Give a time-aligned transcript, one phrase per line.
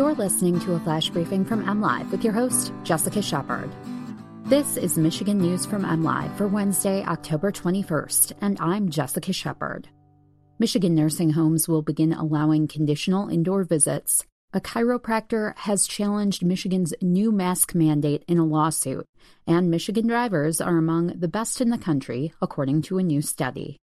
[0.00, 3.70] You're listening to a flash briefing from MLive with your host, Jessica Shepard.
[4.44, 9.90] This is Michigan News from MLive for Wednesday, October 21st, and I'm Jessica Shepard.
[10.58, 14.24] Michigan nursing homes will begin allowing conditional indoor visits.
[14.54, 19.04] A chiropractor has challenged Michigan's new mask mandate in a lawsuit,
[19.46, 23.76] and Michigan drivers are among the best in the country, according to a new study.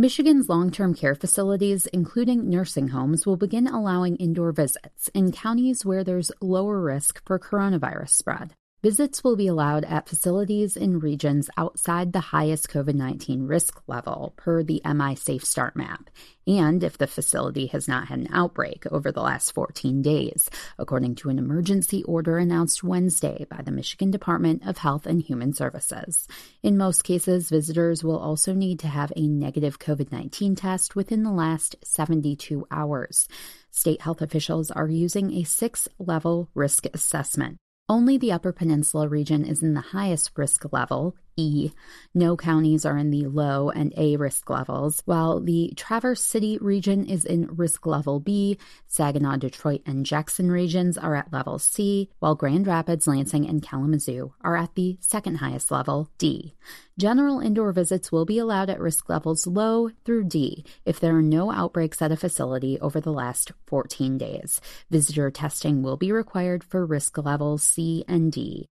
[0.00, 5.84] Michigan's long term care facilities, including nursing homes, will begin allowing indoor visits in counties
[5.84, 8.54] where there's lower risk for coronavirus spread.
[8.82, 14.32] Visits will be allowed at facilities in regions outside the highest COVID 19 risk level
[14.38, 16.08] per the MI Safe Start map,
[16.46, 21.14] and if the facility has not had an outbreak over the last 14 days, according
[21.16, 26.26] to an emergency order announced Wednesday by the Michigan Department of Health and Human Services.
[26.62, 31.22] In most cases, visitors will also need to have a negative COVID 19 test within
[31.22, 33.28] the last 72 hours.
[33.70, 37.58] State health officials are using a six level risk assessment.
[37.90, 41.72] Only the Upper Peninsula region is in the highest risk level, E.
[42.12, 47.06] No counties are in the low and A risk levels, while the Traverse City region
[47.06, 48.58] is in risk level B.
[48.88, 54.34] Saginaw, Detroit, and Jackson regions are at level C, while Grand Rapids, Lansing, and Kalamazoo
[54.42, 56.54] are at the second highest level, D.
[56.98, 61.22] General indoor visits will be allowed at risk levels low through D if there are
[61.22, 64.60] no outbreaks at a facility over the last 14 days.
[64.90, 68.69] Visitor testing will be required for risk levels C and D.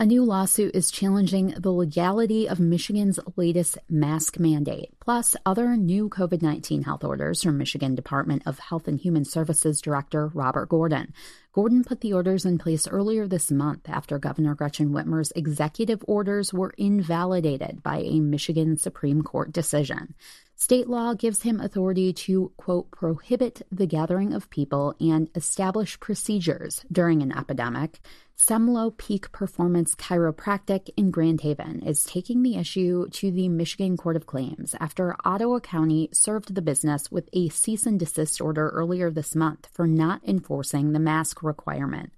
[0.00, 6.08] A new lawsuit is challenging the legality of Michigan's latest mask mandate, plus other new
[6.08, 11.14] COVID 19 health orders from Michigan Department of Health and Human Services Director Robert Gordon.
[11.52, 16.52] Gordon put the orders in place earlier this month after Governor Gretchen Whitmer's executive orders
[16.52, 20.16] were invalidated by a Michigan Supreme Court decision.
[20.56, 26.84] State law gives him authority to, quote, prohibit the gathering of people and establish procedures
[26.92, 28.00] during an epidemic.
[28.38, 34.14] Semlow Peak Performance Chiropractic in Grand Haven is taking the issue to the Michigan Court
[34.14, 39.10] of Claims after Ottawa County served the business with a cease and desist order earlier
[39.10, 42.12] this month for not enforcing the mask requirement.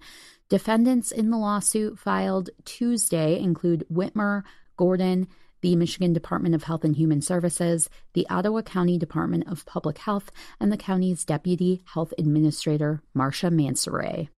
[0.51, 4.43] Defendants in the lawsuit filed Tuesday include Whitmer,
[4.77, 5.27] Gordon,
[5.61, 10.31] the Michigan Department of Health and Human Services, the Ottawa County Department of Public Health,
[10.61, 14.29] and the county's Deputy Health Administrator, Marcia Mansaray.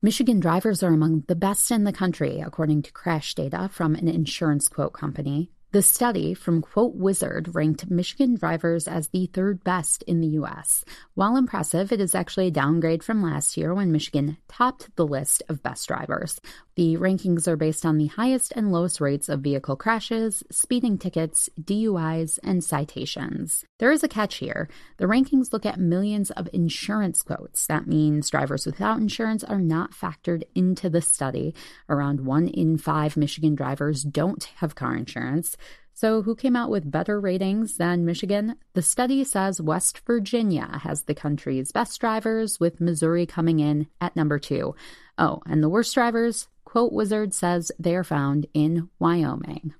[0.00, 4.06] Michigan drivers are among the best in the country, according to crash data from an
[4.06, 5.50] insurance quote company.
[5.70, 10.82] The study from Quote Wizard ranked Michigan drivers as the third best in the U.S.
[11.12, 15.42] While impressive, it is actually a downgrade from last year when Michigan topped the list
[15.50, 16.40] of best drivers.
[16.78, 21.50] The rankings are based on the highest and lowest rates of vehicle crashes, speeding tickets,
[21.60, 23.64] DUIs, and citations.
[23.80, 24.68] There is a catch here.
[24.98, 27.66] The rankings look at millions of insurance quotes.
[27.66, 31.52] That means drivers without insurance are not factored into the study.
[31.88, 35.56] Around one in five Michigan drivers don't have car insurance.
[35.94, 38.54] So, who came out with better ratings than Michigan?
[38.74, 44.14] The study says West Virginia has the country's best drivers, with Missouri coming in at
[44.14, 44.76] number two.
[45.18, 46.46] Oh, and the worst drivers?
[46.68, 49.72] Quote Wizard says they are found in Wyoming.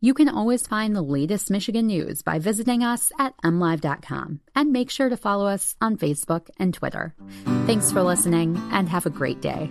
[0.00, 4.90] You can always find the latest Michigan news by visiting us at mlive.com and make
[4.90, 7.14] sure to follow us on Facebook and Twitter.
[7.66, 9.70] Thanks for listening and have a great day.